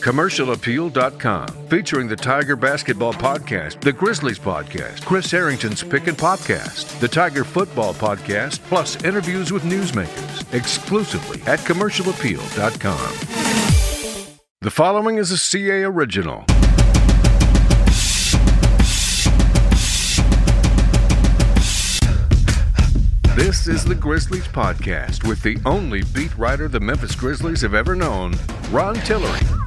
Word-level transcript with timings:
CommercialAppeal.com, 0.00 1.46
featuring 1.68 2.08
the 2.08 2.16
Tiger 2.16 2.56
Basketball 2.56 3.12
Podcast, 3.12 3.80
the 3.80 3.92
Grizzlies 3.92 4.38
Podcast, 4.38 5.04
Chris 5.04 5.30
Herrington's 5.30 5.82
Pick 5.82 6.06
and 6.06 6.16
Popcast, 6.16 6.98
the 7.00 7.08
Tiger 7.08 7.44
Football 7.44 7.94
Podcast, 7.94 8.60
plus 8.60 9.02
interviews 9.04 9.52
with 9.52 9.62
newsmakers, 9.64 10.54
exclusively 10.54 11.40
at 11.42 11.58
CommercialAppeal.com. 11.60 14.26
The 14.62 14.70
following 14.70 15.16
is 15.16 15.30
a 15.30 15.38
CA 15.38 15.84
original. 15.84 16.44
This 23.36 23.68
is 23.68 23.84
the 23.84 23.94
Grizzlies 23.94 24.48
Podcast 24.48 25.26
with 25.26 25.42
the 25.42 25.58
only 25.64 26.02
beat 26.14 26.36
writer 26.36 26.68
the 26.68 26.80
Memphis 26.80 27.14
Grizzlies 27.14 27.62
have 27.62 27.74
ever 27.74 27.94
known, 27.94 28.34
Ron 28.70 28.96
Tillery. 28.96 29.59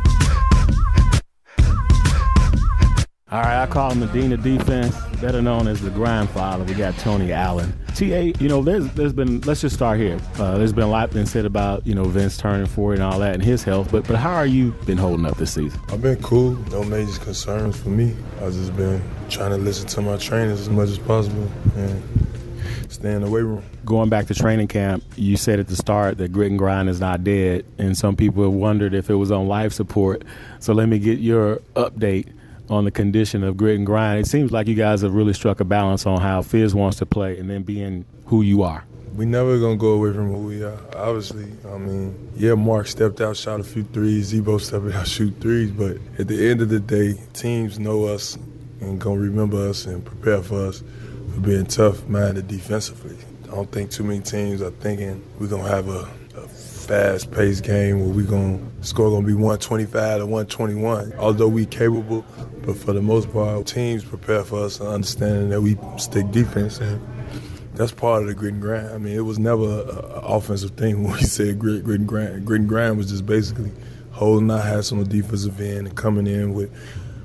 All 3.34 3.42
right, 3.42 3.64
I 3.64 3.66
call 3.66 3.90
him 3.90 4.00
the 4.00 4.06
dean 4.06 4.32
of 4.32 4.44
defense, 4.44 4.96
better 5.20 5.42
known 5.42 5.68
as 5.68 5.82
the 5.82 5.90
grandfather. 5.90 6.64
We 6.66 6.76
got 6.76 6.96
Tony 7.00 7.32
Allen. 7.32 7.74
TA, 7.96 8.32
you 8.40 8.48
know, 8.48 8.62
there's 8.62 8.88
there's 8.94 9.12
been 9.12 9.42
let's 9.42 9.60
just 9.60 9.74
start 9.74 10.00
here. 10.00 10.20
Uh, 10.38 10.60
there's 10.60 10.72
been 10.72 10.84
a 10.84 10.88
lot 10.88 11.10
been 11.10 11.26
said 11.26 11.44
about 11.46 11.88
you 11.88 11.96
know 11.96 12.04
Vince 12.04 12.38
turning 12.38 12.68
40 12.68 13.02
and 13.02 13.12
all 13.12 13.18
that 13.18 13.34
and 13.34 13.44
his 13.44 13.64
health, 13.64 13.92
but 13.92 14.08
but 14.08 14.18
how 14.18 14.36
are 14.36 14.46
you 14.46 14.70
been 14.86 15.00
holding 15.00 15.26
up 15.26 15.36
this 15.38 15.52
season? 15.52 15.82
I've 15.90 16.04
been 16.04 16.22
cool. 16.22 16.52
No 16.70 16.84
major 16.84 17.20
concerns 17.22 17.76
for 17.76 17.90
me. 17.90 18.16
I've 18.40 18.54
just 18.54 18.78
been 18.78 19.02
trying 19.32 19.50
to 19.50 19.58
listen 19.58 19.88
to 19.88 20.02
my 20.04 20.18
trainers 20.18 20.62
as 20.62 20.70
much 20.70 20.90
as 20.90 21.00
possible 21.00 21.50
and 21.76 22.04
stay 22.88 23.14
in 23.14 23.24
the 23.24 23.32
weight 23.32 23.42
room. 23.42 23.64
Going 23.84 24.10
back 24.10 24.28
to 24.28 24.36
training 24.36 24.68
camp, 24.68 25.04
you 25.16 25.38
said 25.38 25.60
at 25.60 25.70
the 25.70 25.76
start 25.76 26.20
that 26.20 26.32
grit 26.32 26.52
and 26.52 26.60
grind 26.60 26.88
is 26.88 27.00
not 27.00 27.24
dead, 27.24 27.66
and 27.80 27.98
some 27.98 28.16
people 28.16 28.44
have 28.44 28.54
wondered 28.54 28.94
if 28.94 29.10
it 29.10 29.16
was 29.16 29.32
on 29.32 29.48
life 29.48 29.74
support. 29.74 30.24
So 30.60 30.72
let 30.76 30.88
me 30.88 31.00
get 31.00 31.18
your 31.18 31.56
update 31.76 32.28
on 32.74 32.86
the 32.86 32.92
condition 32.92 33.44
of 33.44 33.56
grit 33.56 33.78
and 33.78 33.86
grind. 33.86 34.20
It 34.20 34.28
seems 34.28 34.52
like 34.52 34.68
you 34.68 34.76
guys 34.76 35.02
have 35.02 35.14
really 35.14 35.34
struck 35.34 35.60
a 35.60 35.66
balance 35.66 36.06
on 36.06 36.20
how 36.20 36.42
Fizz 36.42 36.76
wants 36.76 36.98
to 36.98 37.06
play 37.06 37.38
and 37.38 37.50
then 37.50 37.64
being 37.64 38.06
who 38.26 38.42
you 38.42 38.64
are. 38.64 38.84
We 39.16 39.26
never 39.26 39.60
gonna 39.60 39.78
go 39.78 39.92
away 39.92 40.12
from 40.12 40.34
who 40.34 40.40
we 40.40 40.64
are. 40.64 40.80
Obviously, 40.96 41.46
I 41.72 41.78
mean, 41.78 42.32
yeah, 42.36 42.56
Marc 42.56 42.88
stepped 42.88 43.22
out, 43.22 43.38
shot 43.38 43.60
a 43.60 43.64
few 43.64 43.84
threes. 43.84 44.26
Z-Bo 44.28 44.58
stepped 44.58 44.92
out, 44.94 45.08
shoot 45.16 45.36
threes. 45.40 45.70
But 45.70 45.98
at 46.18 46.28
the 46.28 46.50
end 46.50 46.62
of 46.62 46.70
the 46.70 46.80
day, 46.80 47.14
teams 47.34 47.78
know 47.78 48.06
us 48.06 48.38
and 48.82 49.00
gonna 49.00 49.20
remember 49.20 49.70
us 49.70 49.86
and 49.86 50.04
prepare 50.04 50.42
for 50.42 50.66
us 50.68 50.84
for 51.34 51.40
being 51.42 51.66
tough-minded 51.66 52.48
defensively. 52.48 53.18
I 53.54 53.56
don't 53.56 53.72
think 53.72 53.92
too 53.92 54.04
many 54.04 54.20
teams 54.20 54.64
are 54.64 54.72
thinking 54.72 55.24
we're 55.38 55.46
gonna 55.46 55.68
have 55.68 55.88
a, 55.88 56.10
a 56.36 56.48
fast-paced 56.48 57.64
game 57.64 58.00
where 58.00 58.10
we're 58.10 58.26
gonna 58.26 58.60
score 58.82 59.12
gonna 59.12 59.28
be 59.28 59.34
125 59.34 60.22
to 60.22 60.26
121. 60.26 61.14
Although 61.20 61.50
we 61.50 61.68
capable, 61.68 62.26
but 62.66 62.76
for 62.76 62.94
the 62.94 63.02
most 63.04 63.32
part, 63.32 63.68
teams 63.68 64.04
prepare 64.04 64.44
for 64.44 64.64
us 64.64 64.80
and 64.80 64.90
understanding 64.90 65.50
that 65.50 65.62
we 65.62 65.78
stick 65.98 66.32
defense 66.32 66.80
and 66.80 67.00
that's 67.76 67.92
part 67.92 68.24
of 68.24 68.28
the 68.28 68.34
grit 68.34 68.54
and 68.54 68.62
grind. 68.62 68.88
I 68.88 68.98
mean, 68.98 69.16
it 69.16 69.22
was 69.22 69.38
never 69.38 69.82
an 69.82 70.24
offensive 70.24 70.72
thing 70.72 71.04
when 71.04 71.14
we 71.14 71.22
said 71.22 71.60
grit, 71.60 71.84
grit 71.84 72.00
and 72.00 72.10
grind. 72.10 72.48
Grit 72.48 72.62
and 72.62 72.70
grind 72.70 72.98
was 72.98 73.12
just 73.12 73.28
basically 73.28 73.72
holding 74.14 74.50
our 74.50 74.62
hats 74.62 74.92
on 74.92 74.98
the 74.98 75.06
defensive 75.06 75.62
end 75.62 75.86
and 75.86 75.96
coming 75.96 76.26
in 76.26 76.56
with 76.56 76.72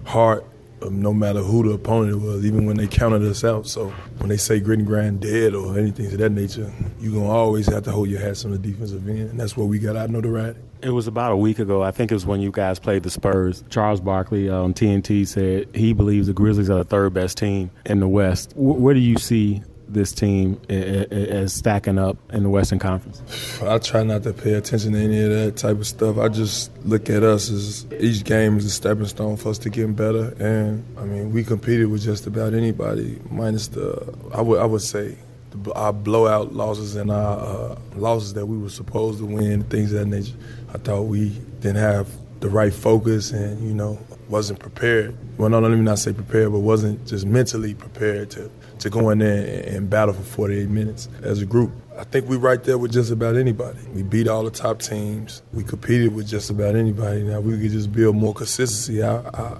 heart 0.04 0.44
um, 0.82 1.00
no 1.00 1.12
matter 1.12 1.40
who 1.40 1.62
the 1.62 1.70
opponent 1.74 2.20
was, 2.22 2.44
even 2.44 2.66
when 2.66 2.76
they 2.76 2.86
counted 2.86 3.22
us 3.22 3.44
out. 3.44 3.66
So 3.66 3.90
when 4.18 4.28
they 4.28 4.36
say 4.36 4.60
grit 4.60 4.78
and 4.78 4.86
grind 4.86 5.20
dead 5.20 5.54
or 5.54 5.78
anything 5.78 6.10
to 6.10 6.16
that 6.18 6.30
nature, 6.30 6.72
you're 7.00 7.12
going 7.12 7.24
to 7.24 7.30
always 7.30 7.66
have 7.66 7.84
to 7.84 7.90
hold 7.90 8.08
your 8.08 8.20
hats 8.20 8.44
on 8.44 8.52
the 8.52 8.58
defensive 8.58 9.08
end. 9.08 9.30
And 9.30 9.40
that's 9.40 9.56
where 9.56 9.66
we 9.66 9.78
got 9.78 9.96
out 9.96 10.02
our 10.02 10.08
notoriety. 10.08 10.60
It 10.80 10.90
was 10.90 11.08
about 11.08 11.32
a 11.32 11.36
week 11.36 11.58
ago. 11.58 11.82
I 11.82 11.90
think 11.90 12.10
it 12.10 12.14
was 12.14 12.24
when 12.24 12.40
you 12.40 12.52
guys 12.52 12.78
played 12.78 13.02
the 13.02 13.10
Spurs. 13.10 13.64
Charles 13.68 14.00
Barkley 14.00 14.48
on 14.48 14.74
TNT 14.74 15.26
said 15.26 15.74
he 15.74 15.92
believes 15.92 16.28
the 16.28 16.32
Grizzlies 16.32 16.70
are 16.70 16.78
the 16.78 16.84
third 16.84 17.12
best 17.12 17.36
team 17.36 17.70
in 17.84 18.00
the 18.00 18.08
West. 18.08 18.52
where 18.56 18.94
do 18.94 19.00
you 19.00 19.16
see 19.16 19.62
this 19.88 20.12
team 20.12 20.60
as 20.68 21.52
stacking 21.52 21.98
up 21.98 22.16
in 22.32 22.42
the 22.42 22.50
Western 22.50 22.78
Conference? 22.78 23.22
I 23.62 23.78
try 23.78 24.02
not 24.02 24.22
to 24.24 24.32
pay 24.32 24.54
attention 24.54 24.92
to 24.92 24.98
any 24.98 25.22
of 25.22 25.30
that 25.30 25.56
type 25.56 25.78
of 25.78 25.86
stuff. 25.86 26.18
I 26.18 26.28
just 26.28 26.70
look 26.84 27.08
at 27.10 27.22
us 27.22 27.50
as 27.50 27.86
each 27.98 28.24
game 28.24 28.58
is 28.58 28.64
a 28.64 28.70
stepping 28.70 29.06
stone 29.06 29.36
for 29.36 29.50
us 29.50 29.58
to 29.58 29.70
getting 29.70 29.94
better. 29.94 30.34
And 30.38 30.84
I 30.98 31.04
mean, 31.04 31.32
we 31.32 31.44
competed 31.44 31.88
with 31.90 32.02
just 32.02 32.26
about 32.26 32.54
anybody, 32.54 33.20
minus 33.30 33.68
the 33.68 34.14
I 34.34 34.40
would 34.40 34.60
I 34.60 34.64
would 34.64 34.82
say 34.82 35.16
the, 35.50 35.72
our 35.74 35.92
blowout 35.92 36.52
losses 36.52 36.96
and 36.96 37.10
our 37.10 37.38
uh, 37.38 37.76
losses 37.96 38.34
that 38.34 38.46
we 38.46 38.58
were 38.58 38.70
supposed 38.70 39.18
to 39.18 39.26
win, 39.26 39.64
things 39.64 39.92
of 39.92 40.00
that 40.00 40.06
nature. 40.06 40.36
I 40.72 40.78
thought 40.78 41.02
we 41.02 41.30
didn't 41.60 41.76
have 41.76 42.08
the 42.40 42.48
right 42.48 42.72
focus 42.72 43.30
and 43.32 43.66
you 43.66 43.74
know 43.74 43.98
wasn't 44.28 44.60
prepared. 44.60 45.16
Well, 45.38 45.48
no, 45.48 45.58
let 45.58 45.70
me 45.70 45.80
not 45.80 45.98
say 45.98 46.12
prepared, 46.12 46.52
but 46.52 46.60
wasn't 46.60 47.06
just 47.06 47.26
mentally 47.26 47.74
prepared 47.74 48.30
to 48.32 48.50
to 48.80 48.90
go 48.90 49.10
in 49.10 49.18
there 49.18 49.64
and 49.66 49.90
battle 49.90 50.14
for 50.14 50.22
48 50.22 50.68
minutes 50.68 51.08
as 51.22 51.42
a 51.42 51.46
group. 51.46 51.72
I 51.98 52.04
think 52.04 52.28
we 52.28 52.36
right 52.36 52.62
there 52.62 52.78
with 52.78 52.92
just 52.92 53.10
about 53.10 53.36
anybody. 53.36 53.78
We 53.92 54.04
beat 54.04 54.28
all 54.28 54.44
the 54.44 54.52
top 54.52 54.80
teams. 54.80 55.42
We 55.52 55.64
competed 55.64 56.14
with 56.14 56.28
just 56.28 56.48
about 56.48 56.76
anybody. 56.76 57.24
Now 57.24 57.40
we 57.40 57.58
could 57.58 57.72
just 57.72 57.92
build 57.92 58.14
more 58.14 58.34
consistency. 58.34 59.02
I, 59.02 59.16
I, 59.16 59.56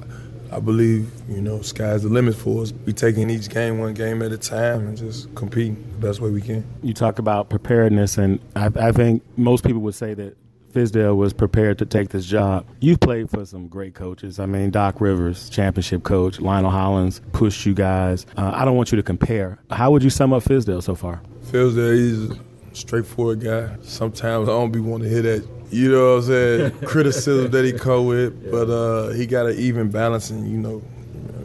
I 0.53 0.61
believe, 0.61 1.11
you 1.29 1.43
know, 1.43 1.61
sky's 1.63 2.05
the 2.05 2.09
limit 2.09 2.37
for 2.37 2.63
us. 2.63 2.73
We 2.87 2.93
taking 2.93 3.29
each 3.29 3.49
game 3.49 3.79
one 3.79 3.93
game 3.95 4.23
at 4.23 4.33
a 4.33 4.39
time 4.39 4.87
and 4.87 4.97
just 4.97 5.35
competing 5.35 5.75
the 5.93 6.07
best 6.07 6.21
way 6.21 6.31
we 6.31 6.41
can. 6.41 6.65
You 6.83 6.95
talk 6.95 7.19
about 7.19 7.51
preparedness, 7.51 8.17
and 8.19 8.39
I, 8.55 8.71
I 8.77 8.93
think 8.93 9.23
most 9.37 9.65
people 9.65 9.83
would 9.83 9.97
say 9.97 10.15
that 10.15 10.37
Fizdale 10.73 11.17
was 11.17 11.33
prepared 11.33 11.79
to 11.79 11.87
take 11.87 12.11
this 12.11 12.27
job. 12.27 12.67
You've 12.81 13.01
played 13.01 13.31
for 13.31 13.45
some 13.45 13.69
great 13.69 13.95
coaches. 13.95 14.39
I 14.39 14.47
mean, 14.47 14.71
Doc 14.71 15.01
Rivers, 15.01 15.49
championship 15.49 16.03
coach, 16.03 16.41
Lionel 16.41 16.71
Hollins 16.71 17.21
pushed 17.33 17.65
you 17.67 17.75
guys. 17.75 18.27
Uh, 18.37 18.53
I 18.55 18.65
don't 18.65 18.77
want 18.77 18.93
you 18.93 18.97
to 18.97 19.03
compare. 19.03 19.59
How 19.71 19.91
would 19.91 20.03
you 20.03 20.11
sum 20.11 20.33
up 20.33 20.43
Fizdale 20.45 20.83
so 20.83 20.95
far? 20.95 21.23
Fizdale, 21.47 21.97
he's 21.97 22.31
a 22.31 22.39
straightforward 22.75 23.41
guy. 23.41 23.77
Sometimes 23.83 24.49
I 24.49 24.53
don't 24.53 24.71
be 24.71 24.81
wanting 24.81 25.09
to 25.09 25.15
hear 25.15 25.23
that, 25.23 25.49
you 25.71 25.91
know 25.91 26.17
what 26.17 26.23
I'm 26.25 26.29
saying, 26.29 26.71
criticism 26.87 27.51
that 27.51 27.65
he 27.65 27.73
come 27.73 28.07
with, 28.07 28.51
but 28.51 28.71
uh, 28.71 29.11
he 29.11 29.27
got 29.27 29.47
an 29.47 29.59
even 29.59 29.91
balance 29.91 30.31
and, 30.31 30.49
you 30.51 30.59
know, 30.59 30.83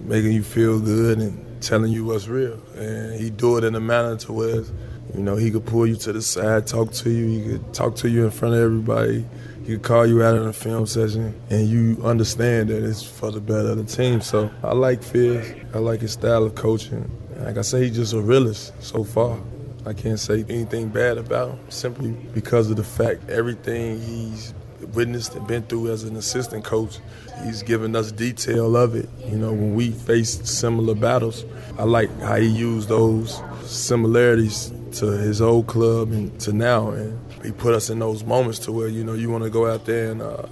making 0.01 0.33
you 0.33 0.43
feel 0.43 0.79
good 0.79 1.19
and 1.19 1.61
telling 1.61 1.91
you 1.91 2.05
what's 2.05 2.27
real. 2.27 2.59
And 2.75 3.19
he 3.19 3.29
do 3.29 3.57
it 3.57 3.63
in 3.63 3.75
a 3.75 3.79
manner 3.79 4.17
to 4.17 4.33
where 4.33 4.63
you 5.15 5.21
know, 5.21 5.35
he 5.35 5.51
could 5.51 5.65
pull 5.65 5.85
you 5.85 5.95
to 5.97 6.13
the 6.13 6.21
side, 6.21 6.65
talk 6.65 6.91
to 6.93 7.09
you. 7.09 7.27
He 7.27 7.51
could 7.51 7.73
talk 7.73 7.95
to 7.97 8.09
you 8.09 8.25
in 8.25 8.31
front 8.31 8.55
of 8.55 8.61
everybody. 8.61 9.25
He 9.61 9.73
could 9.73 9.83
call 9.83 10.05
you 10.05 10.23
out 10.23 10.35
in 10.35 10.43
a 10.43 10.53
film 10.53 10.87
session, 10.87 11.39
and 11.49 11.67
you 11.67 11.97
understand 12.03 12.69
that 12.69 12.83
it's 12.83 13.03
for 13.03 13.31
the 13.31 13.39
better 13.39 13.69
of 13.69 13.77
the 13.77 13.83
team. 13.83 14.21
So 14.21 14.51
I 14.63 14.73
like 14.73 15.03
Fizz. 15.03 15.53
I 15.73 15.77
like 15.77 16.01
his 16.01 16.13
style 16.13 16.43
of 16.43 16.55
coaching. 16.55 17.09
Like 17.37 17.57
I 17.57 17.61
say, 17.61 17.85
he's 17.85 17.95
just 17.95 18.13
a 18.13 18.21
realist 18.21 18.73
so 18.83 19.03
far. 19.03 19.39
I 19.85 19.93
can't 19.93 20.19
say 20.19 20.45
anything 20.49 20.89
bad 20.89 21.17
about 21.17 21.51
him 21.51 21.59
simply 21.69 22.11
because 22.33 22.71
of 22.71 22.77
the 22.77 22.83
fact 22.83 23.29
everything 23.29 23.99
he's 24.01 24.53
witnessed 24.93 25.35
and 25.35 25.45
been 25.47 25.63
through 25.63 25.91
as 25.91 26.03
an 26.03 26.15
assistant 26.15 26.63
coach. 26.63 26.99
He's 27.43 27.63
given 27.63 27.95
us 27.95 28.11
detail 28.11 28.75
of 28.77 28.95
it. 28.95 29.09
You 29.25 29.37
know, 29.37 29.51
when 29.51 29.75
we 29.75 29.91
faced 29.91 30.47
similar 30.47 30.95
battles, 30.95 31.45
I 31.77 31.83
like 31.83 32.09
how 32.19 32.35
he 32.35 32.47
used 32.47 32.89
those 32.89 33.41
similarities 33.65 34.71
to 34.93 35.05
his 35.07 35.41
old 35.41 35.67
club 35.67 36.11
and 36.11 36.39
to 36.41 36.53
now, 36.53 36.89
and 36.89 37.19
he 37.43 37.51
put 37.51 37.73
us 37.73 37.89
in 37.89 37.99
those 37.99 38.23
moments 38.23 38.59
to 38.59 38.71
where 38.71 38.87
you 38.87 39.03
know 39.03 39.13
you 39.13 39.29
want 39.29 39.43
to 39.43 39.49
go 39.49 39.71
out 39.71 39.85
there 39.85 40.11
and 40.11 40.21
uh, 40.21 40.43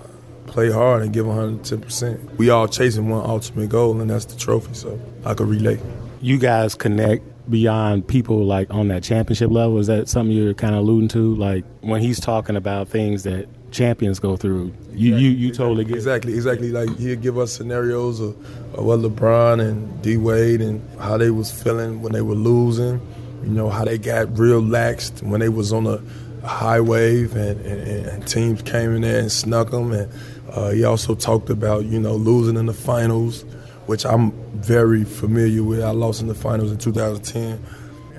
play 0.47 0.71
hard 0.71 1.01
and 1.01 1.13
give 1.13 1.25
110 1.25 1.81
percent. 1.81 2.37
We 2.37 2.49
all 2.49 2.67
chasing 2.67 3.09
one 3.09 3.27
ultimate 3.29 3.69
goal, 3.69 3.99
and 4.01 4.09
that's 4.09 4.25
the 4.25 4.37
trophy. 4.37 4.73
So 4.73 4.99
I 5.25 5.33
could 5.33 5.47
relate. 5.47 5.79
You 6.21 6.37
guys 6.37 6.75
connect 6.75 7.23
beyond 7.49 8.07
people 8.07 8.43
like 8.45 8.71
on 8.71 8.87
that 8.89 9.03
championship 9.03 9.49
level. 9.49 9.77
Is 9.79 9.87
that 9.87 10.07
something 10.07 10.35
you're 10.35 10.53
kind 10.53 10.75
of 10.75 10.81
alluding 10.81 11.09
to? 11.09 11.35
Like 11.35 11.65
when 11.81 12.01
he's 12.01 12.19
talking 12.19 12.55
about 12.55 12.87
things 12.87 13.23
that 13.23 13.47
champions 13.71 14.19
go 14.19 14.35
through. 14.35 14.73
You 14.91 15.15
you, 15.15 15.29
you 15.29 15.51
totally 15.53 15.85
get 15.85 15.95
exactly 15.95 16.33
exactly 16.33 16.71
like 16.71 16.95
he'll 16.97 17.19
give 17.19 17.37
us 17.37 17.53
scenarios 17.53 18.19
of, 18.19 18.29
of 18.75 18.83
what 18.83 18.99
LeBron 18.99 19.61
and 19.61 20.01
D 20.01 20.17
Wade 20.17 20.61
and 20.61 20.81
how 20.99 21.17
they 21.17 21.31
was 21.31 21.51
feeling 21.51 22.01
when 22.01 22.11
they 22.11 22.21
were 22.21 22.35
losing 22.35 23.01
you 23.43 23.49
know 23.49 23.69
how 23.69 23.85
they 23.85 23.97
got 23.97 24.37
real 24.37 24.61
laxed 24.61 25.21
when 25.23 25.39
they 25.39 25.49
was 25.49 25.73
on 25.73 25.87
a, 25.87 26.01
high 26.43 26.79
wave 26.79 27.35
and, 27.35 27.63
and, 27.65 28.07
and, 28.07 28.27
teams 28.27 28.61
came 28.63 28.95
in 28.95 29.01
there 29.01 29.19
and 29.19 29.31
snuck 29.31 29.71
them. 29.71 29.91
And 29.91 30.11
uh, 30.51 30.71
he 30.71 30.83
also 30.83 31.15
talked 31.15 31.49
about 31.49 31.85
you 31.85 31.99
know 31.99 32.15
losing 32.15 32.57
in 32.57 32.65
the 32.65 32.73
finals, 32.73 33.43
which 33.85 34.05
I'm 34.05 34.31
very 34.53 35.03
familiar 35.03 35.63
with. 35.63 35.83
I 35.83 35.91
lost 35.91 36.21
in 36.21 36.27
the 36.27 36.35
finals 36.35 36.71
in 36.71 36.77
2010. 36.77 37.63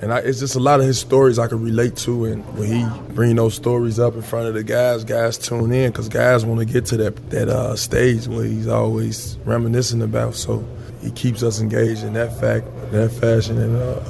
And 0.00 0.12
I, 0.12 0.18
it's 0.18 0.40
just 0.40 0.56
a 0.56 0.60
lot 0.60 0.80
of 0.80 0.86
his 0.86 0.98
stories 0.98 1.38
I 1.38 1.46
can 1.46 1.62
relate 1.62 1.96
to, 1.98 2.24
and 2.24 2.44
when 2.58 2.72
he 2.72 3.12
bring 3.14 3.36
those 3.36 3.54
stories 3.54 4.00
up 4.00 4.14
in 4.14 4.22
front 4.22 4.48
of 4.48 4.54
the 4.54 4.64
guys, 4.64 5.04
guys 5.04 5.38
tune 5.38 5.70
in 5.70 5.92
because 5.92 6.08
guys 6.08 6.44
want 6.44 6.58
to 6.58 6.66
get 6.66 6.86
to 6.86 6.96
that 6.96 7.30
that 7.30 7.48
uh, 7.48 7.76
stage 7.76 8.26
where 8.26 8.44
he's 8.44 8.66
always 8.66 9.38
reminiscing 9.44 10.02
about. 10.02 10.34
So 10.34 10.66
he 11.02 11.12
keeps 11.12 11.44
us 11.44 11.60
engaged 11.60 12.02
in 12.02 12.14
that 12.14 12.38
fact, 12.40 12.66
that 12.90 13.12
fashion, 13.12 13.58
and 13.58 13.76
uh, 13.76 14.00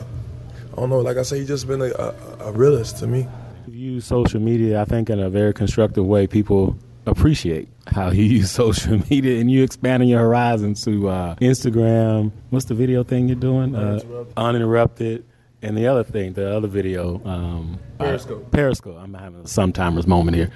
I 0.72 0.76
don't 0.76 0.90
know. 0.90 1.00
Like 1.00 1.16
I 1.16 1.22
say, 1.22 1.38
he's 1.38 1.48
just 1.48 1.66
been 1.66 1.82
a, 1.82 1.90
a, 1.90 2.14
a 2.40 2.52
realist 2.52 2.98
to 2.98 3.06
me. 3.06 3.28
You 3.69 3.92
use 3.92 4.06
social 4.06 4.40
media, 4.40 4.80
I 4.80 4.84
think, 4.84 5.10
in 5.10 5.20
a 5.20 5.28
very 5.30 5.52
constructive 5.52 6.06
way. 6.06 6.26
People 6.26 6.76
appreciate 7.06 7.69
how 7.86 8.10
you 8.10 8.22
use 8.40 8.50
social 8.50 9.00
media 9.10 9.40
and 9.40 9.50
you 9.50 9.62
expanding 9.62 10.08
your 10.08 10.20
horizons 10.20 10.84
to 10.84 11.08
uh, 11.08 11.34
Instagram. 11.36 12.32
What's 12.50 12.66
the 12.66 12.74
video 12.74 13.02
thing 13.02 13.28
you're 13.28 13.36
doing? 13.36 13.74
Uh, 13.74 14.24
uninterrupted. 14.36 15.24
And 15.64 15.76
the 15.76 15.86
other 15.86 16.02
thing, 16.02 16.32
the 16.32 16.56
other 16.56 16.66
video, 16.66 17.24
um, 17.24 17.78
Periscope. 17.98 18.46
Uh, 18.46 18.48
Periscope. 18.50 18.96
I'm 19.00 19.14
having 19.14 19.42
a 19.42 19.44
sometimers 19.44 20.08
moment 20.08 20.36
here. 20.36 20.50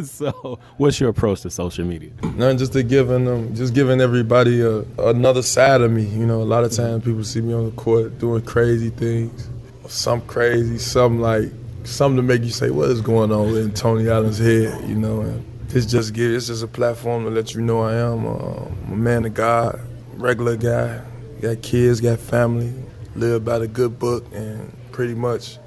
so, 0.04 0.58
what's 0.78 0.98
your 0.98 1.10
approach 1.10 1.42
to 1.42 1.50
social 1.50 1.84
media? 1.84 2.12
Nothing, 2.22 2.56
just 2.56 2.72
to 2.72 2.82
giving 2.82 3.26
them, 3.26 3.54
just 3.54 3.74
giving 3.74 4.00
everybody 4.00 4.62
a, 4.62 4.78
another 4.98 5.42
side 5.42 5.82
of 5.82 5.90
me. 5.90 6.04
You 6.06 6.24
know, 6.24 6.40
a 6.40 6.44
lot 6.44 6.64
of 6.64 6.72
times 6.72 7.04
people 7.04 7.24
see 7.24 7.42
me 7.42 7.52
on 7.52 7.66
the 7.66 7.72
court 7.72 8.18
doing 8.18 8.40
crazy 8.42 8.88
things, 8.88 9.50
some 9.86 10.22
crazy, 10.22 10.78
something 10.78 11.20
like 11.20 11.50
something 11.84 12.16
to 12.16 12.22
make 12.22 12.42
you 12.42 12.50
say, 12.50 12.70
"What 12.70 12.88
is 12.88 13.02
going 13.02 13.30
on 13.30 13.54
in 13.54 13.72
Tony 13.74 14.08
Allen's 14.08 14.38
head?" 14.38 14.88
You 14.88 14.94
know, 14.94 15.20
and 15.20 15.44
it's 15.74 15.84
just 15.84 16.14
give, 16.14 16.32
it's 16.32 16.46
just 16.46 16.64
a 16.64 16.68
platform 16.68 17.24
to 17.24 17.30
let 17.30 17.52
you 17.52 17.60
know 17.60 17.82
I 17.82 17.96
am 17.96 18.26
uh, 18.26 18.92
a 18.92 18.96
man 18.96 19.26
of 19.26 19.34
God, 19.34 19.78
regular 20.14 20.56
guy, 20.56 21.02
got 21.42 21.60
kids, 21.60 22.00
got 22.00 22.18
family, 22.18 22.72
live 23.16 23.44
by 23.44 23.58
the 23.58 23.68
good 23.68 23.98
book, 23.98 24.24
and 24.32 24.72
pretty 24.92 25.14
much 25.14 25.58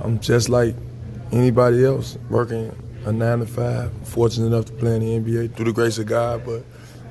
I'm 0.00 0.20
just 0.20 0.48
like 0.48 0.74
anybody 1.32 1.84
else, 1.84 2.16
working 2.30 2.74
a 3.04 3.12
nine 3.12 3.40
to 3.40 3.46
five. 3.46 3.92
Fortunate 4.06 4.46
enough 4.46 4.66
to 4.66 4.72
play 4.72 4.96
in 4.96 5.00
the 5.00 5.30
NBA 5.32 5.54
through 5.54 5.66
the 5.66 5.72
grace 5.72 5.98
of 5.98 6.06
God, 6.06 6.44
but 6.44 6.64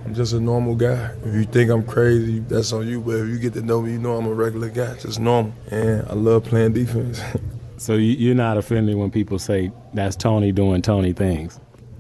I'm 0.06 0.14
just 0.14 0.34
a 0.34 0.40
normal 0.40 0.76
guy. 0.76 1.12
If 1.26 1.34
you 1.36 1.44
think 1.44 1.70
I'm 1.70 1.84
crazy, 1.84 2.40
that's 2.40 2.72
on 2.72 2.88
you. 2.88 3.02
But 3.02 3.16
if 3.16 3.28
you 3.28 3.40
get 3.40 3.54
to 3.54 3.62
know 3.62 3.82
me, 3.82 3.94
you 3.94 4.00
know 4.00 4.16
I'm 4.16 4.26
a 4.26 4.34
regular 4.34 4.70
guy, 4.70 4.96
just 4.98 5.20
normal. 5.20 5.54
And 5.70 6.08
I 6.08 6.14
love 6.14 6.46
playing 6.46 6.74
defense. 6.74 7.22
so 7.78 7.96
you're 7.96 8.36
not 8.36 8.58
offended 8.58 8.96
when 8.96 9.12
people 9.12 9.40
say 9.40 9.72
that's 9.94 10.16
Tony 10.16 10.52
doing 10.52 10.82
Tony 10.82 11.14
things? 11.14 11.60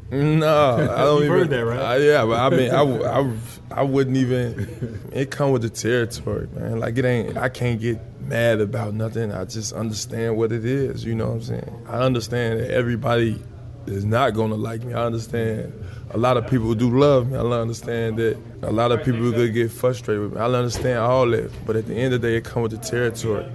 No, 0.09 0.75
I 0.75 1.03
don't 1.03 1.15
You've 1.15 1.25
even. 1.25 1.37
heard 1.37 1.49
that, 1.49 1.65
right? 1.65 1.79
I, 1.79 1.97
yeah, 1.97 2.25
but 2.25 2.39
I 2.39 2.55
mean, 2.55 2.71
I, 2.71 2.81
I, 2.81 3.33
I 3.77 3.83
wouldn't 3.83 4.18
even. 4.18 5.00
It 5.13 5.29
come 5.29 5.51
with 5.51 5.62
the 5.62 5.69
territory, 5.69 6.47
man. 6.53 6.79
Like 6.79 6.97
it 6.97 7.06
ain't. 7.06 7.38
I 7.38 7.47
can't 7.47 7.79
get 7.79 8.00
mad 8.21 8.59
about 8.59 8.95
nothing. 8.95 9.31
I 9.31 9.45
just 9.45 9.71
understand 9.71 10.35
what 10.35 10.51
it 10.51 10.65
is. 10.65 11.06
You 11.06 11.13
know 11.13 11.27
what 11.27 11.35
I'm 11.35 11.44
saying? 11.44 11.85
I 11.88 12.00
understand 12.00 12.59
that 12.59 12.71
everybody 12.71 13.39
is 13.85 14.03
not 14.03 14.33
gonna 14.33 14.56
like 14.56 14.83
me. 14.83 14.95
I 14.95 15.06
understand 15.06 15.74
a 16.09 16.18
lot 16.18 16.38
of 16.38 16.47
people 16.47 16.74
do 16.74 16.89
love 16.89 17.29
me. 17.29 17.38
I 17.38 17.41
understand 17.41 18.18
that 18.18 18.38
a 18.63 18.71
lot 18.71 18.91
of 18.91 19.03
people 19.03 19.31
could 19.31 19.53
get 19.53 19.71
frustrated 19.71 20.23
with 20.23 20.33
me. 20.33 20.39
I 20.39 20.45
understand 20.45 20.97
all 20.97 21.27
that. 21.30 21.51
But 21.68 21.75
at 21.75 21.85
the 21.85 21.94
end 21.94 22.15
of 22.15 22.21
the 22.21 22.30
day, 22.30 22.38
it 22.38 22.45
come 22.45 22.63
with 22.63 22.71
the 22.71 22.77
territory. 22.80 23.45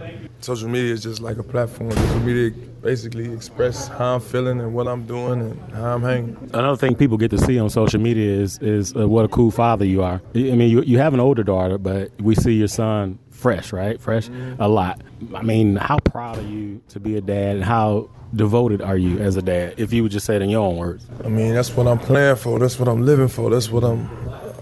Social 0.42 0.68
media 0.68 0.92
is 0.92 1.04
just 1.04 1.20
like 1.20 1.38
a 1.38 1.42
platform. 1.44 1.92
Social 1.92 2.18
media 2.20 2.50
basically 2.82 3.32
express 3.32 3.86
how 3.86 4.16
I'm 4.16 4.20
feeling 4.20 4.60
and 4.60 4.74
what 4.74 4.88
I'm 4.88 5.06
doing 5.06 5.40
and 5.40 5.72
how 5.72 5.94
I'm 5.94 6.02
hanging. 6.02 6.36
Another 6.52 6.76
thing 6.76 6.96
people 6.96 7.16
get 7.16 7.30
to 7.30 7.38
see 7.38 7.60
on 7.60 7.70
social 7.70 8.00
media 8.00 8.28
is 8.40 8.58
is 8.58 8.92
uh, 8.96 9.08
what 9.08 9.24
a 9.24 9.28
cool 9.28 9.52
father 9.52 9.84
you 9.84 10.02
are. 10.02 10.20
I 10.34 10.38
mean, 10.38 10.68
you 10.68 10.82
you 10.82 10.98
have 10.98 11.14
an 11.14 11.20
older 11.20 11.44
daughter, 11.44 11.78
but 11.78 12.10
we 12.20 12.34
see 12.34 12.54
your 12.54 12.66
son 12.66 13.20
fresh, 13.30 13.72
right? 13.72 14.00
Fresh 14.00 14.30
a 14.58 14.66
lot. 14.68 15.00
I 15.32 15.42
mean, 15.42 15.76
how 15.76 15.98
proud 16.00 16.38
are 16.38 16.42
you 16.42 16.82
to 16.88 16.98
be 16.98 17.16
a 17.16 17.20
dad, 17.20 17.54
and 17.54 17.64
how 17.64 18.10
devoted 18.34 18.82
are 18.82 18.96
you 18.96 19.20
as 19.20 19.36
a 19.36 19.42
dad? 19.42 19.74
If 19.76 19.92
you 19.92 20.02
would 20.02 20.10
just 20.10 20.26
say 20.26 20.34
it 20.34 20.42
in 20.42 20.50
your 20.50 20.66
own 20.66 20.76
words. 20.76 21.06
I 21.24 21.28
mean, 21.28 21.54
that's 21.54 21.70
what 21.76 21.86
I'm 21.86 22.00
playing 22.00 22.34
for. 22.34 22.58
That's 22.58 22.80
what 22.80 22.88
I'm 22.88 23.06
living 23.06 23.28
for. 23.28 23.48
That's 23.48 23.70
what 23.70 23.84
I'm. 23.84 24.10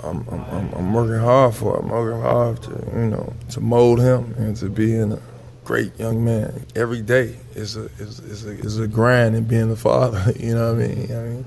I'm, 0.02 0.26
I'm, 0.30 0.74
I'm- 0.74 0.92
working 0.94 1.20
hard 1.20 1.54
for. 1.54 1.78
I'm 1.78 1.88
working 1.88 2.20
hard 2.22 2.62
to, 2.62 2.70
you 2.94 3.06
know, 3.10 3.32
to 3.50 3.60
mold 3.60 4.00
him 4.00 4.34
and 4.38 4.56
to 4.56 4.68
being 4.70 5.12
a 5.12 5.20
great 5.64 5.98
young 5.98 6.24
man. 6.24 6.66
Every 6.74 7.02
day 7.02 7.36
is 7.54 7.76
a 7.76 7.84
is, 7.98 8.18
is 8.20 8.46
a 8.46 8.50
is 8.50 8.78
a 8.78 8.88
grind 8.88 9.36
in 9.36 9.44
being 9.44 9.70
a 9.70 9.76
father. 9.76 10.32
You 10.38 10.54
know 10.54 10.74
what 10.74 10.82
I 10.82 10.88
mean? 10.88 11.12
I 11.12 11.22
mean, 11.22 11.44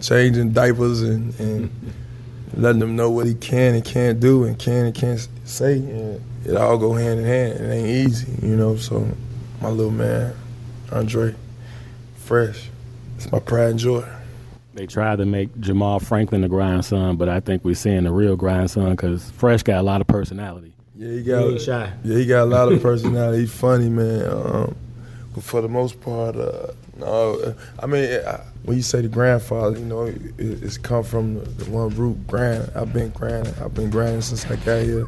changing 0.00 0.52
diapers 0.52 1.02
and, 1.02 1.38
and 1.40 1.92
letting 2.54 2.80
them 2.80 2.96
know 2.96 3.10
what 3.10 3.26
he 3.26 3.34
can 3.34 3.74
and 3.74 3.84
can't 3.84 4.20
do 4.20 4.44
and 4.44 4.58
can 4.58 4.86
and 4.86 4.94
can't 4.94 5.26
say. 5.44 5.74
And 5.74 6.22
it 6.44 6.56
all 6.56 6.78
go 6.78 6.92
hand 6.94 7.20
in 7.20 7.26
hand. 7.26 7.60
It 7.60 7.72
ain't 7.72 8.08
easy, 8.08 8.46
you 8.46 8.56
know. 8.56 8.76
So 8.76 9.06
my 9.60 9.68
little 9.68 9.90
man, 9.90 10.34
Andre, 10.92 11.34
fresh. 12.16 12.68
It's 13.16 13.30
my 13.32 13.38
pride 13.38 13.70
and 13.70 13.78
joy. 13.78 14.06
They 14.74 14.86
tried 14.86 15.16
to 15.18 15.24
make 15.26 15.54
Jamaal 15.54 16.04
Franklin 16.04 16.42
the 16.42 16.48
grandson, 16.48 17.16
but 17.16 17.30
I 17.30 17.40
think 17.40 17.64
we're 17.64 17.74
seeing 17.74 18.04
the 18.04 18.12
real 18.12 18.36
grandson 18.36 18.90
because 18.90 19.30
Fresh 19.30 19.62
got 19.62 19.78
a 19.78 19.82
lot 19.82 20.02
of 20.02 20.06
personality. 20.06 20.75
Yeah, 20.96 21.10
he 21.10 21.22
got. 21.22 21.50
He 21.50 21.58
shy. 21.58 21.92
Yeah, 22.04 22.16
he 22.16 22.26
got 22.26 22.42
a 22.44 22.46
lot 22.46 22.72
of 22.72 22.80
personality. 22.90 23.40
He's 23.40 23.52
funny, 23.52 23.90
man. 23.90 24.28
Um, 24.30 24.76
but 25.34 25.44
for 25.44 25.60
the 25.60 25.68
most 25.68 26.00
part, 26.00 26.36
uh, 26.36 26.68
no. 26.96 27.54
I 27.78 27.86
mean, 27.86 28.20
I, 28.26 28.40
when 28.64 28.78
you 28.78 28.82
say 28.82 29.02
the 29.02 29.08
grandfather, 29.08 29.78
you 29.78 29.84
know, 29.84 30.04
it, 30.04 30.16
it's 30.38 30.78
come 30.78 31.04
from 31.04 31.34
the, 31.34 31.40
the 31.40 31.70
one 31.70 31.90
root, 31.90 32.26
grand. 32.26 32.70
I've 32.74 32.92
been 32.92 33.10
grinding. 33.10 33.54
I've 33.62 33.74
been 33.74 33.90
grinding 33.90 34.22
since 34.22 34.46
I 34.46 34.56
got 34.56 34.82
here, 34.82 35.06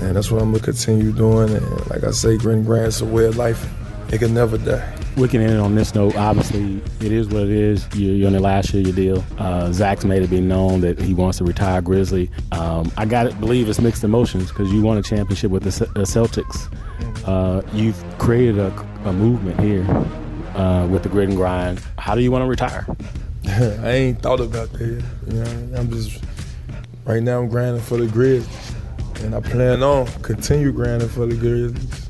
and 0.00 0.16
that's 0.16 0.30
what 0.30 0.40
I'm 0.40 0.52
gonna 0.52 0.64
continue 0.64 1.12
doing. 1.12 1.50
And 1.54 1.90
like 1.90 2.04
I 2.04 2.10
say, 2.12 2.38
grand 2.38 2.64
grind's 2.64 3.02
a 3.02 3.04
way 3.04 3.26
of 3.26 3.36
life. 3.36 3.70
It 4.10 4.18
can 4.18 4.32
never 4.32 4.56
die. 4.56 4.97
We 5.16 5.26
can 5.26 5.40
end 5.40 5.58
on 5.60 5.74
this 5.74 5.94
note. 5.94 6.16
Obviously, 6.16 6.80
it 7.00 7.10
is 7.12 7.28
what 7.28 7.42
it 7.42 7.50
is. 7.50 7.86
You're, 7.94 8.14
you're 8.14 8.30
the 8.30 8.38
last 8.40 8.72
year 8.72 8.82
of 8.82 8.86
your 8.86 8.96
deal. 8.96 9.24
Uh, 9.38 9.72
Zach's 9.72 10.04
made 10.04 10.22
it 10.22 10.30
be 10.30 10.40
known 10.40 10.80
that 10.82 11.00
he 11.00 11.12
wants 11.12 11.38
to 11.38 11.44
retire 11.44 11.80
Grizzly. 11.82 12.30
Um, 12.52 12.92
I 12.96 13.04
got 13.04 13.24
to 13.24 13.34
believe 13.36 13.68
it's 13.68 13.80
mixed 13.80 14.04
emotions 14.04 14.48
because 14.50 14.72
you 14.72 14.80
won 14.82 14.96
a 14.96 15.02
championship 15.02 15.50
with 15.50 15.64
the, 15.64 15.72
Ce- 15.72 15.78
the 15.78 16.02
Celtics. 16.02 16.72
Uh, 17.26 17.62
you've 17.72 18.02
created 18.18 18.58
a, 18.58 18.70
a 19.04 19.12
movement 19.12 19.58
here 19.60 19.84
uh, 20.54 20.86
with 20.86 21.02
the 21.02 21.08
grit 21.08 21.28
and 21.28 21.36
grind. 21.36 21.80
How 21.98 22.14
do 22.14 22.20
you 22.20 22.30
want 22.30 22.42
to 22.42 22.48
retire? 22.48 22.86
I 23.46 23.90
ain't 23.90 24.22
thought 24.22 24.40
about 24.40 24.72
that. 24.72 25.04
You 25.26 25.32
know, 25.32 25.78
I'm 25.78 25.90
just 25.90 26.22
right 27.04 27.22
now. 27.22 27.40
I'm 27.40 27.48
grinding 27.48 27.82
for 27.82 27.96
the 27.96 28.06
Grizzlies, 28.06 28.74
and 29.22 29.34
I 29.34 29.40
plan 29.40 29.82
on 29.82 30.06
continue 30.22 30.72
grinding 30.72 31.08
for 31.08 31.26
the 31.26 31.34
Grizzlies. 31.34 32.08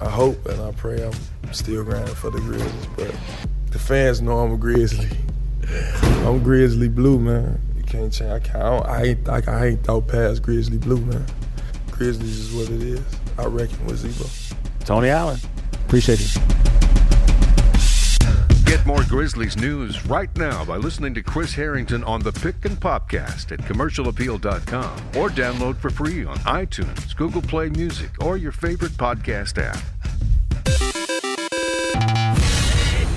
I 0.00 0.08
hope 0.08 0.44
and 0.46 0.60
I 0.60 0.72
pray 0.72 1.02
I'm 1.02 1.12
still 1.54 1.84
grinding 1.84 2.14
for 2.14 2.30
the 2.30 2.40
Grizzlies, 2.40 2.86
but 2.96 3.14
the 3.70 3.78
fans 3.78 4.20
know 4.20 4.38
I'm 4.38 4.52
a 4.52 4.56
Grizzly. 4.56 5.08
I'm 6.26 6.42
Grizzly 6.42 6.88
Blue, 6.88 7.18
man. 7.18 7.60
You 7.76 7.82
can't 7.82 8.12
change. 8.12 8.30
I, 8.30 8.38
can't, 8.40 8.56
I, 8.56 8.70
don't, 8.70 8.86
I 8.86 9.02
ain't 9.04 9.24
like 9.26 9.48
I 9.48 9.66
ain't 9.66 9.84
thought 9.84 10.08
past 10.08 10.42
Grizzly 10.42 10.78
Blue, 10.78 10.98
man. 10.98 11.24
Grizzlies 11.90 12.38
is 12.38 12.54
what 12.54 12.70
it 12.70 12.82
is. 12.82 13.04
I 13.38 13.46
reckon 13.46 13.84
with 13.86 13.98
Z-Bo. 13.98 14.84
Tony 14.84 15.08
Allen, 15.08 15.38
appreciate 15.86 16.20
it. 16.20 16.38
Get 18.64 18.84
more 18.86 19.02
Grizzlies 19.04 19.56
news 19.56 20.04
right 20.06 20.34
now 20.36 20.64
by 20.64 20.76
listening 20.76 21.14
to 21.14 21.22
Chris 21.22 21.54
Herrington 21.54 22.02
on 22.04 22.20
the 22.20 22.32
Pick 22.32 22.64
and 22.64 22.76
Popcast 22.80 23.52
at 23.52 23.60
commercialappeal.com 23.60 24.98
or 25.16 25.28
download 25.28 25.76
for 25.76 25.90
free 25.90 26.24
on 26.24 26.36
iTunes, 26.38 27.14
Google 27.14 27.42
Play 27.42 27.68
Music, 27.68 28.10
or 28.20 28.36
your 28.36 28.52
favorite 28.52 28.92
podcast 28.92 29.62
app. 29.62 29.93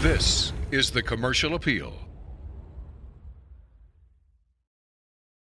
This 0.01 0.54
is 0.70 0.92
the 0.92 1.01
Commercial 1.01 1.56
Appeal. 1.56 1.92